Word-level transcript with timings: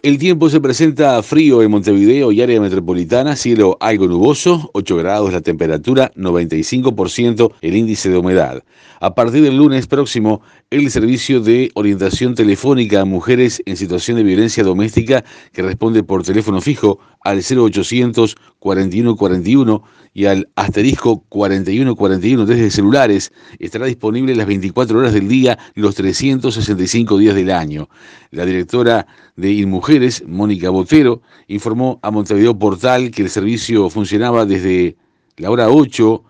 El 0.00 0.16
tiempo 0.18 0.48
se 0.48 0.60
presenta 0.60 1.20
frío 1.24 1.60
en 1.60 1.72
Montevideo 1.72 2.30
y 2.30 2.40
área 2.40 2.60
metropolitana, 2.60 3.34
cielo 3.34 3.76
algo 3.80 4.06
nuboso, 4.06 4.70
8 4.74 4.96
grados 4.96 5.32
la 5.32 5.40
temperatura, 5.40 6.12
95% 6.14 7.54
el 7.60 7.74
índice 7.74 8.08
de 8.08 8.16
humedad. 8.16 8.62
A 9.00 9.16
partir 9.16 9.42
del 9.42 9.56
lunes 9.56 9.88
próximo, 9.88 10.40
el 10.70 10.88
servicio 10.92 11.40
de 11.40 11.72
orientación 11.74 12.36
telefónica 12.36 13.00
a 13.00 13.04
mujeres 13.04 13.60
en 13.66 13.76
situación 13.76 14.18
de 14.18 14.22
violencia 14.22 14.62
doméstica 14.62 15.24
que 15.52 15.62
responde 15.62 16.04
por 16.04 16.22
teléfono 16.22 16.60
fijo 16.60 17.00
al 17.24 17.38
0800 17.38 18.36
4141 18.58 19.82
y 20.14 20.26
al 20.26 20.48
asterisco 20.56 21.24
4141 21.28 22.46
desde 22.46 22.70
celulares 22.70 23.32
estará 23.58 23.86
disponible 23.86 24.34
las 24.34 24.46
24 24.46 24.98
horas 24.98 25.12
del 25.12 25.28
día 25.28 25.58
los 25.74 25.94
365 25.94 27.18
días 27.18 27.34
del 27.34 27.50
año. 27.50 27.88
La 28.30 28.44
directora 28.44 29.06
de 29.38 29.52
InMujeres, 29.52 30.24
Mónica 30.26 30.68
Botero, 30.68 31.22
informó 31.46 32.00
a 32.02 32.10
Montevideo 32.10 32.58
Portal 32.58 33.12
que 33.12 33.22
el 33.22 33.30
servicio 33.30 33.88
funcionaba 33.88 34.44
desde 34.44 34.96
la 35.36 35.50
hora 35.50 35.68
8 35.70 36.24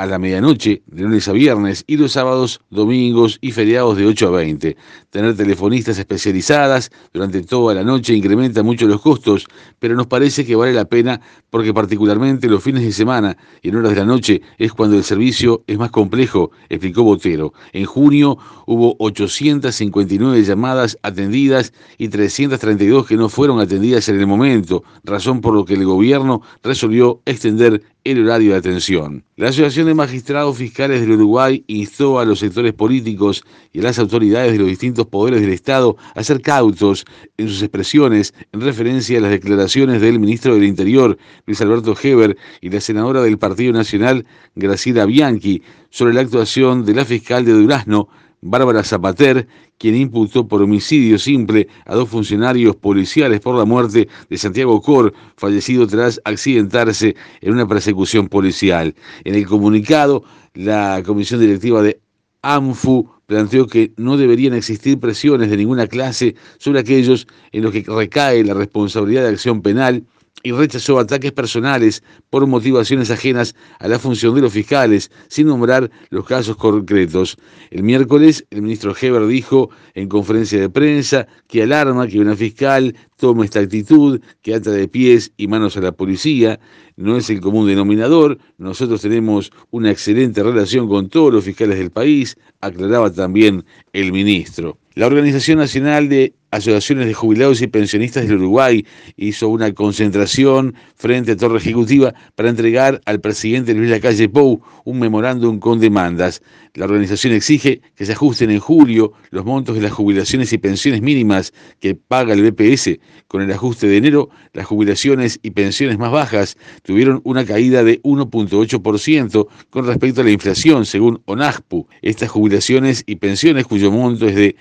a 0.00 0.06
la 0.06 0.18
medianoche, 0.18 0.80
de 0.86 1.02
lunes 1.02 1.28
a 1.28 1.32
viernes, 1.32 1.84
y 1.86 1.98
los 1.98 2.12
sábados, 2.12 2.62
domingos 2.70 3.36
y 3.42 3.52
feriados 3.52 3.98
de 3.98 4.06
8 4.06 4.28
a 4.28 4.30
20. 4.30 4.74
Tener 5.10 5.36
telefonistas 5.36 5.98
especializadas 5.98 6.90
durante 7.12 7.42
toda 7.42 7.74
la 7.74 7.84
noche 7.84 8.14
incrementa 8.14 8.62
mucho 8.62 8.86
los 8.86 9.02
costos, 9.02 9.46
pero 9.78 9.94
nos 9.94 10.06
parece 10.06 10.46
que 10.46 10.56
vale 10.56 10.72
la 10.72 10.86
pena 10.86 11.20
porque 11.50 11.74
particularmente 11.74 12.48
los 12.48 12.62
fines 12.62 12.82
de 12.82 12.92
semana 12.92 13.36
y 13.60 13.68
en 13.68 13.76
horas 13.76 13.90
de 13.90 13.98
la 13.98 14.06
noche 14.06 14.40
es 14.56 14.72
cuando 14.72 14.96
el 14.96 15.04
servicio 15.04 15.64
es 15.66 15.76
más 15.76 15.90
complejo, 15.90 16.50
explicó 16.70 17.02
Botero. 17.02 17.52
En 17.74 17.84
junio 17.84 18.38
hubo 18.64 18.96
859 19.00 20.42
llamadas 20.44 20.96
atendidas 21.02 21.74
y 21.98 22.08
332 22.08 23.06
que 23.06 23.16
no 23.18 23.28
fueron 23.28 23.60
atendidas 23.60 24.08
en 24.08 24.18
el 24.18 24.26
momento, 24.26 24.82
razón 25.04 25.42
por 25.42 25.52
lo 25.52 25.66
que 25.66 25.74
el 25.74 25.84
gobierno 25.84 26.40
resolvió 26.62 27.20
extender 27.26 27.82
el 28.04 28.24
horario 28.24 28.52
de 28.52 28.58
atención. 28.58 29.24
La 29.36 29.48
Asociación 29.48 29.86
de 29.86 29.94
Magistrados 29.94 30.56
Fiscales 30.56 31.00
del 31.00 31.12
Uruguay 31.12 31.64
instó 31.66 32.18
a 32.18 32.24
los 32.24 32.38
sectores 32.38 32.72
políticos 32.72 33.44
y 33.72 33.80
a 33.80 33.82
las 33.82 33.98
autoridades 33.98 34.52
de 34.52 34.58
los 34.58 34.68
distintos 34.68 35.06
poderes 35.06 35.40
del 35.40 35.50
Estado 35.50 35.96
a 36.14 36.24
ser 36.24 36.40
cautos 36.40 37.04
en 37.36 37.48
sus 37.48 37.62
expresiones 37.62 38.34
en 38.52 38.60
referencia 38.60 39.18
a 39.18 39.22
las 39.22 39.30
declaraciones 39.30 40.00
del 40.00 40.18
ministro 40.18 40.54
del 40.54 40.64
Interior, 40.64 41.18
Luis 41.46 41.60
Alberto 41.60 41.94
Heber, 42.00 42.36
y 42.60 42.70
la 42.70 42.80
senadora 42.80 43.22
del 43.22 43.38
Partido 43.38 43.72
Nacional, 43.72 44.26
Graciela 44.54 45.04
Bianchi, 45.06 45.62
sobre 45.90 46.14
la 46.14 46.22
actuación 46.22 46.84
de 46.84 46.94
la 46.94 47.04
fiscal 47.04 47.44
de 47.44 47.52
Durazno, 47.52 48.08
Bárbara 48.42 48.82
Zapater, 48.82 49.46
quien 49.78 49.96
imputó 49.96 50.48
por 50.48 50.62
homicidio 50.62 51.18
simple 51.18 51.68
a 51.84 51.94
dos 51.94 52.08
funcionarios 52.08 52.74
policiales 52.76 53.40
por 53.40 53.56
la 53.56 53.64
muerte 53.64 54.08
de 54.28 54.38
Santiago 54.38 54.80
Cor, 54.80 55.12
fallecido 55.36 55.86
tras 55.86 56.20
accidentarse 56.24 57.16
en 57.40 57.52
una 57.52 57.68
persecución 57.68 58.28
policial. 58.28 58.94
En 59.24 59.34
el 59.34 59.46
comunicado, 59.46 60.24
la 60.54 61.02
comisión 61.04 61.40
directiva 61.40 61.82
de 61.82 62.00
AMFU 62.42 63.10
planteó 63.26 63.66
que 63.66 63.92
no 63.96 64.16
deberían 64.16 64.54
existir 64.54 64.98
presiones 64.98 65.50
de 65.50 65.56
ninguna 65.56 65.86
clase 65.86 66.34
sobre 66.58 66.80
aquellos 66.80 67.28
en 67.52 67.62
los 67.62 67.72
que 67.72 67.84
recae 67.86 68.42
la 68.42 68.54
responsabilidad 68.54 69.22
de 69.22 69.28
acción 69.28 69.62
penal 69.62 70.04
y 70.42 70.52
rechazó 70.52 70.98
ataques 70.98 71.32
personales 71.32 72.02
por 72.30 72.46
motivaciones 72.46 73.10
ajenas 73.10 73.54
a 73.78 73.88
la 73.88 73.98
función 73.98 74.34
de 74.34 74.42
los 74.42 74.52
fiscales, 74.52 75.10
sin 75.28 75.46
nombrar 75.46 75.90
los 76.10 76.24
casos 76.24 76.56
concretos. 76.56 77.36
El 77.70 77.82
miércoles, 77.82 78.44
el 78.50 78.62
ministro 78.62 78.94
Heber 78.98 79.26
dijo 79.26 79.70
en 79.94 80.08
conferencia 80.08 80.60
de 80.60 80.70
prensa 80.70 81.26
que 81.46 81.62
alarma 81.62 82.06
que 82.06 82.20
una 82.20 82.36
fiscal 82.36 82.94
tome 83.16 83.44
esta 83.44 83.60
actitud, 83.60 84.20
que 84.42 84.54
ata 84.54 84.70
de 84.70 84.88
pies 84.88 85.32
y 85.36 85.46
manos 85.46 85.76
a 85.76 85.80
la 85.80 85.92
policía, 85.92 86.58
no 86.96 87.16
es 87.16 87.28
el 87.30 87.40
común 87.40 87.66
denominador, 87.66 88.38
nosotros 88.58 89.02
tenemos 89.02 89.52
una 89.70 89.90
excelente 89.90 90.42
relación 90.42 90.88
con 90.88 91.08
todos 91.08 91.32
los 91.32 91.44
fiscales 91.44 91.78
del 91.78 91.90
país, 91.90 92.36
aclaraba 92.60 93.12
también 93.12 93.64
el 93.92 94.12
ministro. 94.12 94.78
La 94.94 95.06
Organización 95.06 95.58
Nacional 95.58 96.08
de 96.08 96.34
Asociaciones 96.50 97.06
de 97.06 97.14
Jubilados 97.14 97.62
y 97.62 97.66
Pensionistas 97.66 98.26
del 98.26 98.38
Uruguay 98.38 98.84
hizo 99.16 99.48
una 99.48 99.72
concentración 99.72 100.74
frente 100.96 101.32
a 101.32 101.36
Torre 101.36 101.58
Ejecutiva 101.58 102.12
para 102.34 102.48
entregar 102.48 103.00
al 103.04 103.20
presidente 103.20 103.72
Luis 103.74 103.90
Lacalle 103.90 104.28
Pou 104.28 104.60
un 104.84 104.98
memorándum 104.98 105.58
con 105.60 105.78
demandas. 105.78 106.42
La 106.74 106.84
organización 106.84 107.32
exige 107.32 107.80
que 107.96 108.06
se 108.06 108.12
ajusten 108.12 108.50
en 108.50 108.60
julio 108.60 109.12
los 109.30 109.44
montos 109.44 109.74
de 109.74 109.82
las 109.82 109.92
jubilaciones 109.92 110.52
y 110.52 110.58
pensiones 110.58 111.02
mínimas 111.02 111.52
que 111.80 111.94
paga 111.94 112.34
el 112.34 112.48
BPS. 112.48 112.98
Con 113.26 113.42
el 113.42 113.50
ajuste 113.52 113.88
de 113.88 113.96
enero, 113.96 114.30
las 114.52 114.66
jubilaciones 114.66 115.40
y 115.42 115.50
pensiones 115.50 115.98
más 115.98 116.12
bajas 116.12 116.56
tuvieron 116.82 117.20
una 117.24 117.44
caída 117.44 117.82
de 117.82 118.00
1.8% 118.02 119.48
con 119.70 119.86
respecto 119.86 120.20
a 120.20 120.24
la 120.24 120.30
inflación, 120.30 120.86
según 120.86 121.22
ONAJPU. 121.26 121.86
Estas 122.02 122.30
jubilaciones 122.30 123.02
y 123.06 123.16
pensiones, 123.16 123.66
cuyo 123.66 123.90
monto 123.90 124.28
es 124.28 124.36
de 124.36 124.56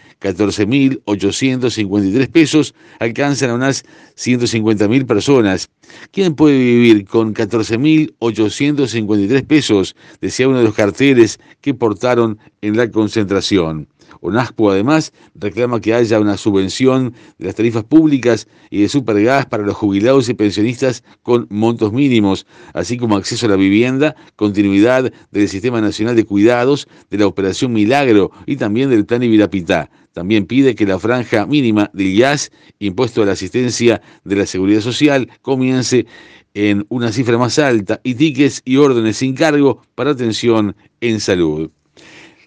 14.853 1.87 2.31
pesos, 2.31 2.73
alcanzan 2.99 3.51
a 3.51 3.55
unas 3.55 3.85
150.000 4.17 5.05
personas. 5.05 5.69
¿Quién 6.11 6.35
puede 6.35 6.57
vivir 6.57 7.05
con 7.05 7.33
14.853 7.33 9.45
pesos? 9.45 9.95
Decía 10.21 10.47
uno 10.47 10.59
de 10.59 10.65
los 10.65 10.75
carteles 10.75 11.39
que 11.61 11.73
portaron 11.73 12.37
en 12.61 12.77
la 12.77 12.91
concentración. 12.91 13.87
ONASPO 14.21 14.71
además 14.71 15.13
reclama 15.35 15.79
que 15.79 15.93
haya 15.93 16.19
una 16.19 16.37
subvención 16.37 17.13
de 17.37 17.45
las 17.45 17.55
tarifas 17.55 17.83
públicas 17.83 18.47
y 18.69 18.81
de 18.81 18.89
supergas 18.89 19.45
para 19.45 19.63
los 19.63 19.75
jubilados 19.75 20.29
y 20.29 20.33
pensionistas 20.33 21.03
con 21.23 21.47
montos 21.49 21.93
mínimos, 21.93 22.45
así 22.73 22.97
como 22.97 23.15
acceso 23.15 23.45
a 23.45 23.49
la 23.49 23.55
vivienda, 23.55 24.15
continuidad 24.35 25.11
del 25.31 25.49
Sistema 25.49 25.81
Nacional 25.81 26.15
de 26.15 26.25
Cuidados, 26.25 26.87
de 27.09 27.17
la 27.17 27.27
Operación 27.27 27.73
Milagro 27.73 28.31
y 28.45 28.57
también 28.57 28.89
del 28.89 29.05
Plan 29.05 29.23
Ibirapitá. 29.23 29.89
También 30.13 30.45
pide 30.45 30.75
que 30.75 30.85
la 30.85 30.99
franja 30.99 31.45
mínima 31.45 31.89
del 31.93 32.07
IAS, 32.07 32.51
impuesto 32.79 33.21
a 33.21 33.25
la 33.25 33.33
asistencia 33.33 34.01
de 34.23 34.35
la 34.35 34.45
Seguridad 34.45 34.81
Social, 34.81 35.29
comience 35.41 36.05
en 36.53 36.85
una 36.89 37.11
cifra 37.11 37.37
más 37.37 37.59
alta 37.59 38.01
y 38.03 38.15
tickets 38.15 38.61
y 38.65 38.77
órdenes 38.77 39.17
sin 39.17 39.35
cargo 39.35 39.81
para 39.95 40.11
atención 40.11 40.75
en 40.99 41.19
salud. 41.19 41.69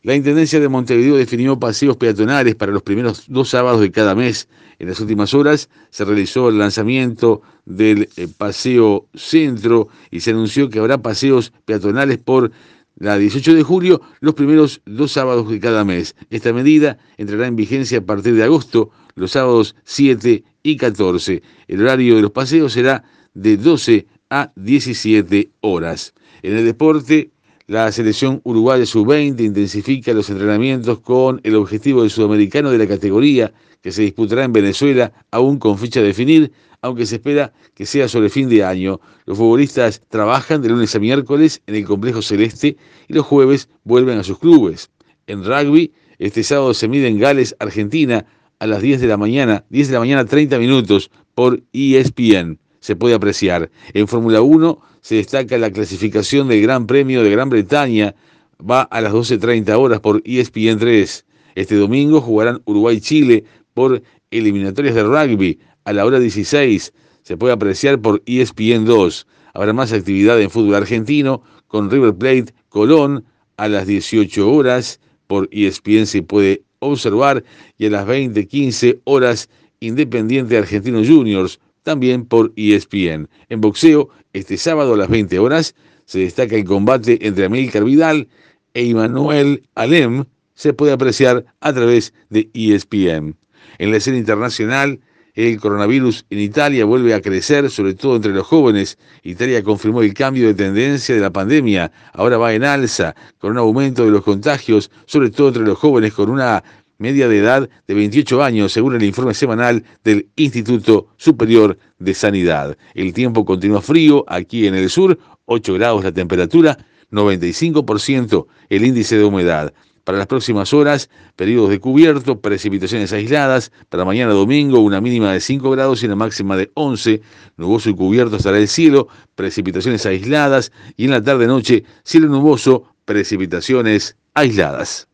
La 0.05 0.17
Intendencia 0.17 0.59
de 0.59 0.69
Montevideo 0.69 1.15
definió 1.17 1.61
paseos 1.61 1.97
peatonales 1.97 2.57
para 2.57 2.73
los 2.73 2.83
primeros 2.83 3.27
dos 3.29 3.51
sábados 3.51 3.81
de 3.81 3.93
cada 3.93 4.17
mes. 4.17 4.49
En 4.81 4.89
las 4.89 4.99
últimas 4.99 5.33
horas 5.33 5.69
se 5.91 6.05
realizó 6.05 6.49
el 6.49 6.59
lanzamiento 6.59 7.41
del 7.67 8.09
eh, 8.17 8.27
Paseo 8.37 9.07
Centro 9.15 9.87
y 10.11 10.19
se 10.19 10.31
anunció 10.31 10.69
que 10.69 10.81
habrá 10.81 10.99
paseos 10.99 11.53
peatonales 11.67 12.19
por 12.19 12.51
la 12.97 13.17
18 13.17 13.55
de 13.55 13.63
julio 13.63 14.01
los 14.19 14.35
primeros 14.35 14.81
dos 14.87 15.13
sábados 15.13 15.49
de 15.49 15.61
cada 15.61 15.85
mes. 15.85 16.17
Esta 16.31 16.53
medida 16.53 16.99
entrará 17.17 17.47
en 17.47 17.55
vigencia 17.55 17.99
a 17.99 18.05
partir 18.05 18.35
de 18.35 18.43
agosto, 18.43 18.91
los 19.15 19.31
sábados 19.31 19.77
7 19.85 20.43
y 20.65 20.77
14. 20.79 21.45
El 21.69 21.81
horario 21.81 22.17
de 22.17 22.23
los 22.23 22.33
paseos 22.33 22.73
será 22.73 23.05
de 23.35 23.57
12 23.57 24.09
a 24.31 24.51
17 24.57 25.51
horas. 25.61 26.13
En 26.43 26.57
el 26.57 26.65
deporte, 26.65 27.31
la 27.73 27.91
selección 27.91 28.43
uruguaya 28.45 28.85
sub-20 28.85 29.41
intensifica 29.41 30.13
los 30.13 30.29
entrenamientos 30.29 31.01
con 31.01 31.41
el 31.43 31.55
objetivo 31.55 32.03
del 32.03 32.11
sudamericano 32.11 32.71
de 32.71 32.77
la 32.77 32.87
categoría 32.87 33.55
que 33.81 33.93
se 33.93 34.03
disputará 34.03 34.45
en 34.45 34.53
Venezuela, 34.53 35.11
aún 35.31 35.59
con 35.59 35.79
fecha 35.79 36.03
definir, 36.03 36.53
aunque 36.83 37.07
se 37.07 37.15
espera 37.15 37.55
que 37.73 37.87
sea 37.87 38.09
sobre 38.09 38.29
fin 38.29 38.51
de 38.51 38.63
año. 38.63 39.01
Los 39.25 39.39
futbolistas 39.39 40.03
trabajan 40.11 40.61
de 40.61 40.69
lunes 40.69 40.95
a 40.95 40.99
miércoles 40.99 41.63
en 41.67 41.77
el 41.77 41.87
complejo 41.87 42.21
celeste 42.21 42.77
y 43.09 43.15
los 43.15 43.25
jueves 43.25 43.71
vuelven 43.85 44.19
a 44.19 44.23
sus 44.23 44.39
clubes. 44.39 44.91
En 45.27 45.43
rugby, 45.43 45.93
este 46.19 46.43
sábado 46.43 46.75
se 46.75 46.89
mide 46.89 47.09
en 47.09 47.19
Gales, 47.19 47.57
Argentina, 47.59 48.27
a 48.59 48.67
las 48.67 48.83
10 48.83 49.01
de 49.01 49.07
la 49.07 49.17
mañana, 49.17 49.65
10 49.71 49.89
de 49.89 49.95
la 49.95 50.01
mañana 50.01 50.27
30 50.27 50.59
minutos 50.59 51.11
por 51.35 51.63
ESPN. 51.73 52.59
Se 52.83 52.97
puede 52.97 53.15
apreciar. 53.15 53.71
En 53.95 54.09
Fórmula 54.09 54.43
1 54.43 54.79
se 55.01 55.15
destaca 55.15 55.57
la 55.57 55.71
clasificación 55.71 56.49
del 56.49 56.63
Gran 56.63 56.89
Premio 56.89 57.23
de 57.23 57.31
Gran 57.31 57.49
Bretaña. 57.49 58.17
Va 58.61 58.83
a 58.83 59.01
las 59.01 59.13
12.30 59.13 59.73
horas 59.79 60.01
por 60.01 60.21
ESPN 60.25 60.81
3. 60.81 61.25
Este 61.55 61.77
domingo 61.77 62.21
jugarán 62.21 62.61
Uruguay-Chile 62.65 63.45
por 63.73 64.03
eliminatorias 64.33 64.97
de 64.97 65.05
rugby 65.05 65.61
a 65.85 65.93
la 65.93 66.05
hora 66.05 66.19
16. 66.19 66.93
Se 67.23 67.37
puede 67.37 67.53
apreciar 67.53 68.01
por 68.01 68.21
ESPN 68.27 68.85
2. 68.85 69.29
Habrá 69.55 69.73
más 69.73 69.93
actividad 69.93 70.41
en 70.41 70.51
fútbol 70.51 70.75
argentino 70.75 71.45
con 71.69 71.89
River 71.89 72.17
Plate 72.17 72.53
Colón 72.69 73.25
a 73.59 73.69
las 73.69 73.87
18 73.87 74.53
horas. 74.53 74.99
Por 75.29 75.49
ESPN 75.53 76.07
se 76.07 76.25
puede 76.25 76.65
observar 76.81 77.45
y 77.79 77.87
a 77.87 77.91
las 77.91 78.09
20.15 78.09 79.03
horas 79.05 79.49
Independiente 79.79 80.59
Argentino 80.59 80.99
Juniors 81.05 81.61
también 81.83 82.25
por 82.27 82.53
ESPN. 82.57 83.29
En 83.49 83.61
boxeo, 83.61 84.09
este 84.33 84.57
sábado 84.57 84.95
a 84.95 84.97
las 84.97 85.09
20 85.09 85.39
horas, 85.39 85.75
se 86.05 86.21
destaca 86.21 86.57
el 86.57 86.65
combate 86.65 87.27
entre 87.27 87.47
Amílcar 87.47 87.85
Vidal 87.85 88.29
e 88.75 88.85
Immanuel 88.85 89.63
Alem, 89.75 90.25
se 90.55 90.73
puede 90.73 90.93
apreciar 90.93 91.45
a 91.61 91.73
través 91.73 92.13
de 92.31 92.51
ESPN. 92.55 93.37
En 93.79 93.91
la 93.91 93.97
escena 93.97 94.19
internacional, 94.19 95.01
el 95.35 95.59
coronavirus 95.59 96.27
en 96.29 96.41
Italia 96.41 96.85
vuelve 96.85 97.15
a 97.15 97.23
crecer, 97.23 97.71
sobre 97.71 97.95
todo 97.95 98.17
entre 98.17 98.33
los 98.33 98.47
jóvenes. 98.47 98.99
Italia 99.23 99.63
confirmó 99.63 100.03
el 100.03 100.13
cambio 100.13 100.47
de 100.47 100.55
tendencia 100.55 101.15
de 101.15 101.23
la 101.23 101.31
pandemia. 101.31 101.91
Ahora 102.13 102.37
va 102.37 102.53
en 102.53 102.65
alza, 102.65 103.15
con 103.39 103.53
un 103.53 103.59
aumento 103.59 104.05
de 104.05 104.11
los 104.11 104.23
contagios, 104.23 104.91
sobre 105.07 105.31
todo 105.31 105.49
entre 105.49 105.63
los 105.63 105.79
jóvenes, 105.79 106.13
con 106.13 106.29
una 106.29 106.63
media 107.03 107.29
de 107.29 107.39
edad 107.39 107.69
de 107.87 107.95
28 107.95 108.43
años, 108.43 108.73
según 108.73 108.95
el 108.95 109.03
informe 109.03 109.35
semanal 109.35 109.85
del 110.05 110.29
Instituto 110.37 111.09
Superior 111.17 111.77
de 111.99 112.15
Sanidad. 112.15 112.79
El 112.95 113.13
tiempo 113.13 113.45
continúa 113.45 113.83
frío 113.83 114.25
aquí 114.29 114.67
en 114.69 114.77
el 114.77 114.89
sur, 114.89 115.19
8 115.47 115.75
grados 115.75 116.05
la 116.05 116.13
temperatura, 116.13 116.79
95% 117.11 118.47
el 118.71 118.87
índice 118.87 119.19
de 119.19 119.25
humedad. 119.25 119.75
Para 120.05 120.19
las 120.19 120.27
próximas 120.27 120.73
horas, 120.73 121.11
periodos 121.37 121.71
de 121.71 121.79
cubierto, 121.79 122.41
precipitaciones 122.41 123.13
aisladas. 123.13 123.71
Para 123.89 124.05
mañana 124.05 124.33
domingo, 124.33 124.81
una 124.81 125.01
mínima 125.01 125.33
de 125.33 125.41
5 125.41 125.71
grados 125.71 126.03
y 126.03 126.07
una 126.07 126.17
máxima 126.17 126.57
de 126.57 126.71
11. 126.75 127.21
Nuboso 127.57 127.91
y 127.91 127.95
cubierto 127.95 128.37
estará 128.37 128.59
el 128.59 128.67
cielo, 128.67 129.07
precipitaciones 129.37 130.05
aisladas. 130.07 130.73
Y 130.97 131.05
en 131.05 131.13
la 131.13 131.23
tarde-noche, 131.23 131.85
cielo 132.05 132.27
nuboso, 132.29 132.95
precipitaciones 133.05 134.17
aisladas. 134.35 135.09